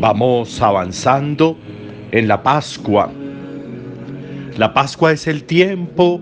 [0.00, 1.56] Vamos avanzando
[2.12, 3.10] en la Pascua.
[4.56, 6.20] La Pascua es el tiempo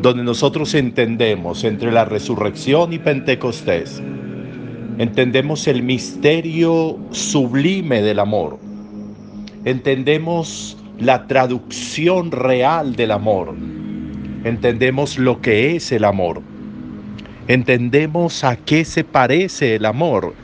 [0.00, 4.00] donde nosotros entendemos entre la resurrección y Pentecostés,
[4.98, 8.58] entendemos el misterio sublime del amor,
[9.64, 13.54] entendemos la traducción real del amor,
[14.44, 16.42] entendemos lo que es el amor,
[17.48, 20.34] entendemos a qué se parece el amor,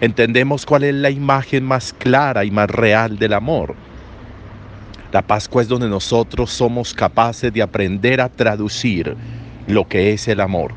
[0.00, 3.74] entendemos cuál es la imagen más clara y más real del amor.
[5.12, 9.16] La Pascua es donde nosotros somos capaces de aprender a traducir
[9.66, 10.72] lo que es el amor,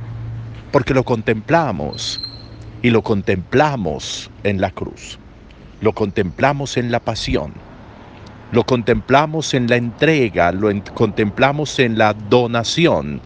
[0.71, 2.21] porque lo contemplamos
[2.81, 5.19] y lo contemplamos en la cruz,
[5.81, 7.53] lo contemplamos en la pasión,
[8.51, 13.21] lo contemplamos en la entrega, lo contemplamos en la donación,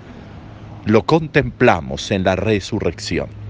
[0.86, 3.45] lo contemplamos en la resurrección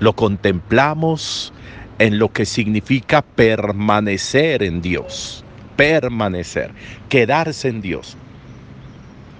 [0.00, 1.52] lo contemplamos
[1.98, 5.44] en lo que significa permanecer en Dios,
[5.76, 6.72] permanecer,
[7.08, 8.16] quedarse en Dios.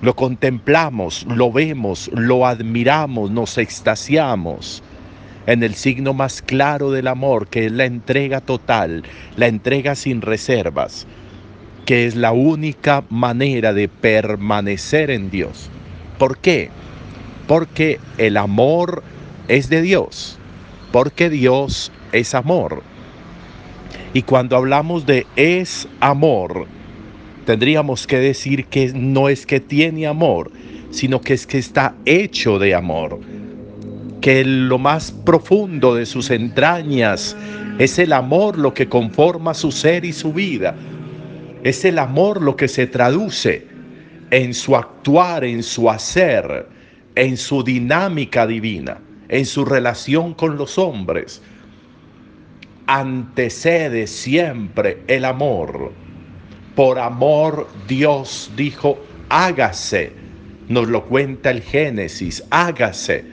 [0.00, 4.82] Lo contemplamos, lo vemos, lo admiramos, nos extasiamos
[5.46, 9.04] en el signo más claro del amor, que es la entrega total,
[9.36, 11.06] la entrega sin reservas,
[11.84, 15.70] que es la única manera de permanecer en Dios.
[16.18, 16.70] ¿Por qué?
[17.46, 19.02] Porque el amor
[19.48, 20.38] es de Dios
[20.96, 22.82] porque Dios es amor.
[24.14, 26.64] Y cuando hablamos de es amor,
[27.44, 30.50] tendríamos que decir que no es que tiene amor,
[30.90, 33.20] sino que es que está hecho de amor.
[34.22, 37.36] Que lo más profundo de sus entrañas
[37.78, 40.74] es el amor lo que conforma su ser y su vida.
[41.62, 43.66] Es el amor lo que se traduce
[44.30, 46.66] en su actuar, en su hacer,
[47.14, 48.96] en su dinámica divina
[49.28, 51.42] en su relación con los hombres,
[52.86, 55.92] antecede siempre el amor.
[56.74, 58.98] Por amor Dios dijo,
[59.28, 60.12] hágase.
[60.68, 63.24] Nos lo cuenta el Génesis, hágase.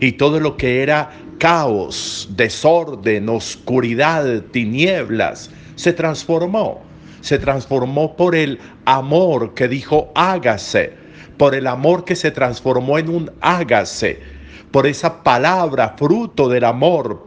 [0.00, 6.82] Y todo lo que era caos, desorden, oscuridad, tinieblas, se transformó.
[7.20, 10.92] Se transformó por el amor que dijo, hágase.
[11.38, 14.33] Por el amor que se transformó en un hágase
[14.74, 17.24] por esa palabra, fruto del amor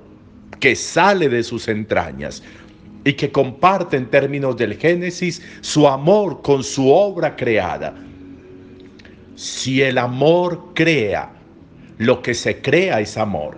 [0.60, 2.44] que sale de sus entrañas
[3.06, 7.96] y que comparte en términos del Génesis su amor con su obra creada.
[9.38, 11.32] Si el amor crea,
[12.00, 13.58] lo que se crea es amor.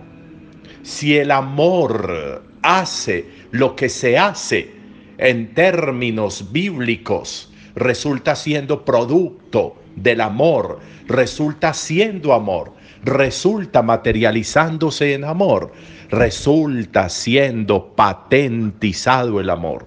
[0.84, 4.70] Si el amor hace lo que se hace
[5.18, 10.78] en términos bíblicos, resulta siendo producto del amor,
[11.08, 15.72] resulta siendo amor resulta materializándose en amor,
[16.10, 19.86] resulta siendo patentizado el amor.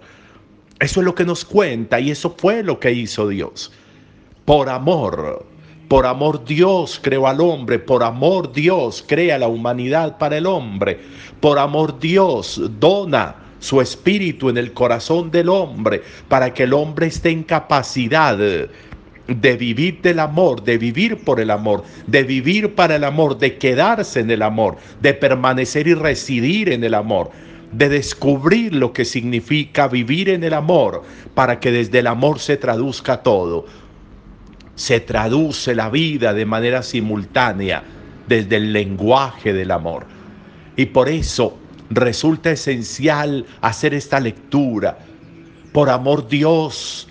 [0.79, 3.71] Eso es lo que nos cuenta y eso fue lo que hizo Dios.
[4.45, 5.45] Por amor,
[5.87, 10.99] por amor Dios creó al hombre, por amor Dios crea la humanidad para el hombre,
[11.39, 17.07] por amor Dios dona su espíritu en el corazón del hombre para que el hombre
[17.07, 18.37] esté en capacidad
[19.27, 23.57] de vivir del amor, de vivir por el amor, de vivir para el amor, de
[23.57, 27.31] quedarse en el amor, de permanecer y residir en el amor,
[27.71, 31.03] de descubrir lo que significa vivir en el amor,
[31.33, 33.65] para que desde el amor se traduzca todo.
[34.75, 37.83] Se traduce la vida de manera simultánea
[38.27, 40.05] desde el lenguaje del amor.
[40.75, 41.57] Y por eso
[41.89, 44.97] resulta esencial hacer esta lectura.
[45.71, 47.07] Por amor Dios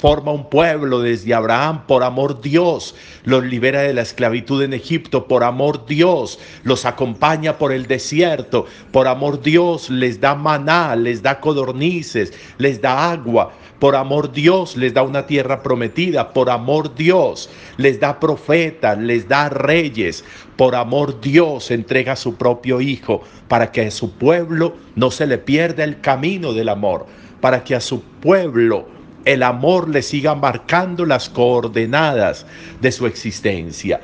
[0.00, 2.94] forma un pueblo desde Abraham, por amor Dios.
[3.24, 6.38] Los libera de la esclavitud en Egipto, por amor Dios.
[6.64, 9.90] Los acompaña por el desierto, por amor Dios.
[9.90, 15.26] Les da maná, les da codornices, les da agua, por amor Dios les da una
[15.26, 17.50] tierra prometida, por amor Dios.
[17.76, 20.24] Les da profetas, les da reyes,
[20.56, 25.26] por amor Dios entrega a su propio Hijo para que a su pueblo no se
[25.26, 27.06] le pierda el camino del amor,
[27.40, 32.46] para que a su pueblo el amor le siga marcando las coordenadas
[32.80, 34.00] de su existencia.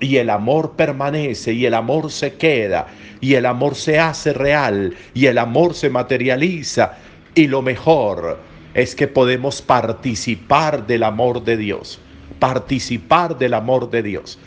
[0.00, 2.86] Y el amor permanece y el amor se queda
[3.20, 6.96] y el amor se hace real y el amor se materializa.
[7.34, 8.38] Y lo mejor
[8.74, 12.00] es que podemos participar del amor de Dios,
[12.38, 14.38] participar del amor de Dios.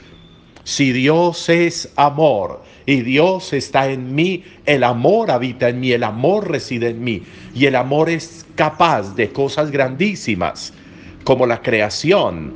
[0.63, 6.03] Si Dios es amor y Dios está en mí, el amor habita en mí, el
[6.03, 7.23] amor reside en mí
[7.55, 10.73] y el amor es capaz de cosas grandísimas
[11.23, 12.53] como la creación.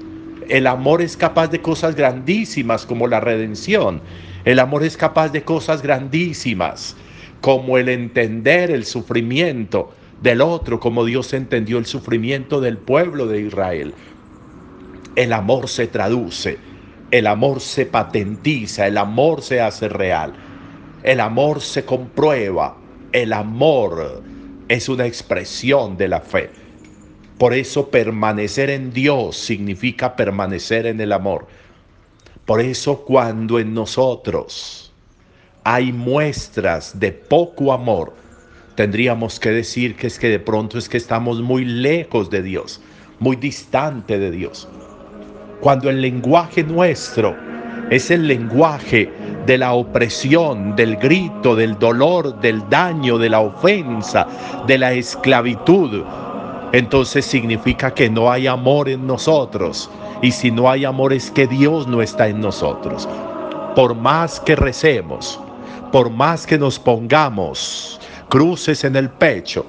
[0.50, 4.02] El amor es capaz de cosas grandísimas como la redención.
[4.46, 6.96] El amor es capaz de cosas grandísimas
[7.42, 13.42] como el entender el sufrimiento del otro, como Dios entendió el sufrimiento del pueblo de
[13.42, 13.94] Israel.
[15.16, 16.58] El amor se traduce,
[17.12, 20.34] el amor se patentiza, el amor se hace real,
[21.04, 22.78] el amor se comprueba,
[23.14, 24.22] el amor
[24.68, 26.50] es una expresión de la fe.
[27.38, 31.48] Por eso permanecer en Dios significa permanecer en el amor.
[32.46, 34.92] Por eso cuando en nosotros
[35.64, 38.14] hay muestras de poco amor,
[38.76, 42.82] tendríamos que decir que es que de pronto es que estamos muy lejos de Dios,
[43.20, 44.68] muy distante de Dios.
[45.60, 47.36] Cuando el lenguaje nuestro
[47.90, 49.12] es el lenguaje
[49.46, 54.28] de la opresión, del grito, del dolor, del daño, de la ofensa,
[54.68, 56.04] de la esclavitud,
[56.74, 59.90] entonces significa que no hay amor en nosotros.
[60.22, 63.08] Y si no hay amor es que Dios no está en nosotros.
[63.76, 65.40] Por más que recemos,
[65.92, 68.00] por más que nos pongamos
[68.30, 69.66] cruces en el pecho,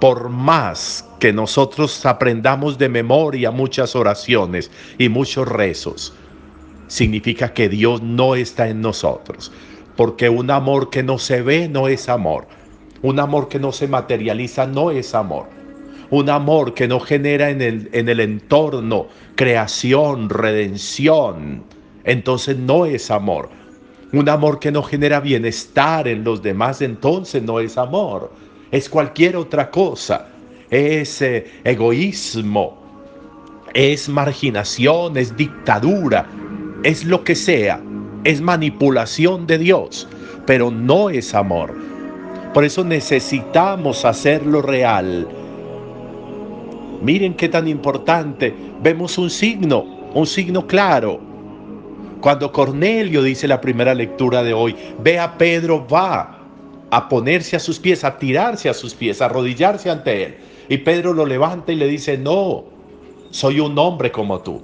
[0.00, 6.14] por más que nosotros aprendamos de memoria muchas oraciones y muchos rezos,
[6.88, 9.52] significa que Dios no está en nosotros.
[9.96, 12.46] Porque un amor que no se ve no es amor.
[13.02, 15.46] Un amor que no se materializa no es amor.
[16.08, 19.06] Un amor que no genera en el, en el entorno
[19.36, 21.62] creación, redención,
[22.04, 23.48] entonces no es amor.
[24.12, 28.32] Un amor que no genera bienestar en los demás, entonces no es amor.
[28.70, 30.28] Es cualquier otra cosa.
[30.70, 32.78] Es eh, egoísmo,
[33.74, 36.26] es marginación, es dictadura,
[36.84, 37.80] es lo que sea.
[38.22, 40.06] Es manipulación de Dios,
[40.46, 41.74] pero no es amor.
[42.52, 45.26] Por eso necesitamos hacerlo real.
[47.02, 48.54] Miren qué tan importante.
[48.82, 49.84] Vemos un signo,
[50.14, 51.30] un signo claro
[52.20, 56.39] cuando Cornelio dice la primera lectura de hoy, ve a Pedro, va
[56.90, 60.36] a ponerse a sus pies, a tirarse a sus pies, a arrodillarse ante él.
[60.68, 62.64] Y Pedro lo levanta y le dice, no,
[63.30, 64.60] soy un hombre como tú.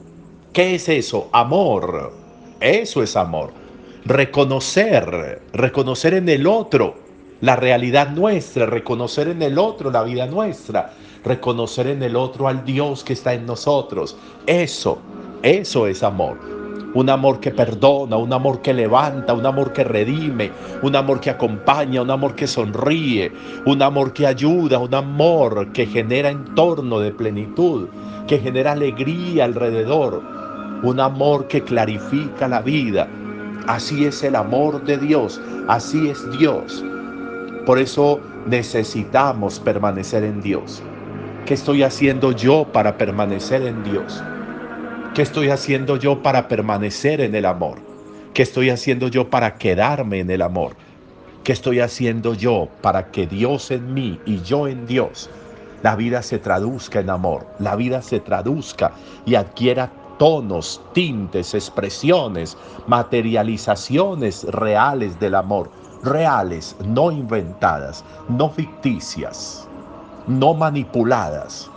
[0.53, 1.29] ¿Qué es eso?
[1.33, 2.13] Amor.
[2.61, 3.53] Eso es amor.
[4.05, 6.97] Reconocer, reconocer en el otro
[7.41, 10.93] la realidad nuestra, reconocer en el otro la vida nuestra,
[11.25, 14.17] reconocer en el otro al Dios que está en nosotros.
[14.47, 14.99] Eso,
[15.43, 16.56] eso es amor
[16.97, 20.51] un amor que perdona, un amor que levanta, un amor que redime,
[20.83, 23.31] un amor que acompaña, un amor que sonríe,
[23.67, 27.89] un amor que ayuda, un amor que genera entorno de plenitud,
[28.27, 30.23] que genera alegría alrededor,
[30.83, 33.07] un amor que clarifica la vida.
[33.67, 35.39] Así es el amor de Dios,
[35.69, 36.83] así es Dios.
[37.67, 40.83] Por eso necesitamos permanecer en Dios.
[41.45, 44.23] ¿Qué estoy haciendo yo para permanecer en Dios?
[45.17, 47.79] ¿Qué estoy haciendo yo para permanecer en el amor?
[48.35, 50.77] ¿Qué estoy haciendo yo para quedarme en el amor?
[51.43, 55.31] ¿Qué estoy haciendo yo para que Dios en mí y yo en Dios,
[55.83, 58.93] la vida se traduzca en amor, la vida se traduzca
[59.25, 65.71] y adquiera tonos, tintes, expresiones, materializaciones reales del amor,
[66.03, 69.67] reales, no inventadas, no ficticias,
[70.27, 71.71] no manipuladas.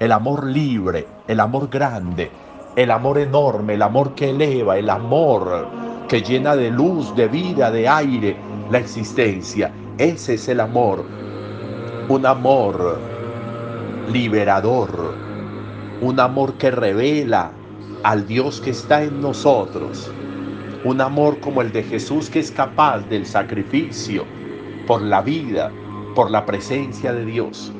[0.00, 2.28] El amor libre, el amor grande,
[2.76, 5.66] el amor enorme, el amor que eleva, el amor
[6.08, 8.36] que llena de luz, de vida, de aire
[8.70, 9.72] la existencia.
[9.96, 11.04] Ese es el amor,
[12.08, 13.00] un amor
[14.12, 15.14] liberador,
[16.02, 17.50] un amor que revela
[18.02, 20.12] al Dios que está en nosotros,
[20.84, 24.24] un amor como el de Jesús que es capaz del sacrificio
[24.86, 25.72] por la vida,
[26.14, 27.72] por la presencia de Dios.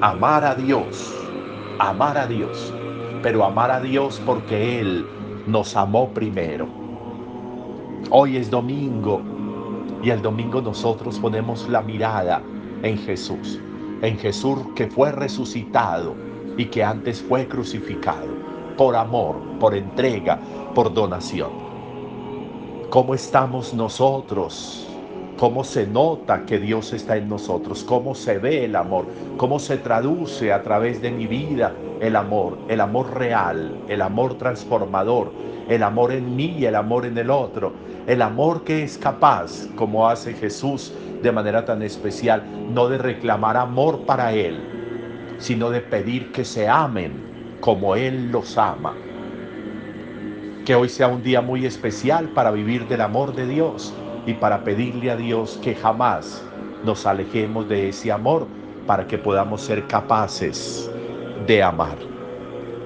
[0.00, 1.14] Amar a Dios,
[1.78, 2.74] amar a Dios
[3.22, 5.06] pero amar a Dios porque Él
[5.46, 6.66] nos amó primero.
[8.10, 9.22] Hoy es domingo
[10.02, 12.42] y el domingo nosotros ponemos la mirada
[12.82, 13.60] en Jesús,
[14.02, 16.14] en Jesús que fue resucitado
[16.56, 18.28] y que antes fue crucificado
[18.76, 20.40] por amor, por entrega,
[20.74, 21.50] por donación.
[22.90, 24.88] ¿Cómo estamos nosotros?
[25.38, 29.76] cómo se nota que Dios está en nosotros, cómo se ve el amor, cómo se
[29.76, 35.32] traduce a través de mi vida el amor, el amor real, el amor transformador,
[35.68, 37.72] el amor en mí y el amor en el otro,
[38.08, 40.92] el amor que es capaz, como hace Jesús
[41.22, 42.42] de manera tan especial,
[42.74, 44.58] no de reclamar amor para Él,
[45.38, 47.12] sino de pedir que se amen
[47.60, 48.94] como Él los ama.
[50.66, 53.94] Que hoy sea un día muy especial para vivir del amor de Dios
[54.26, 56.44] y para pedirle a Dios que jamás
[56.84, 58.48] nos alejemos de ese amor
[58.88, 60.91] para que podamos ser capaces
[61.46, 61.96] de amar.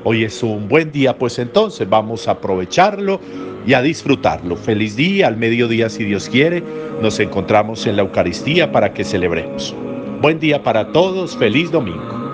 [0.04, 3.20] Hoy es un buen día, pues entonces vamos a aprovecharlo
[3.66, 4.56] y a disfrutarlo.
[4.56, 6.62] Feliz día, al mediodía si Dios quiere,
[7.02, 9.74] nos encontramos en la Eucaristía para que celebremos.
[10.20, 12.25] Buen día para todos, feliz domingo.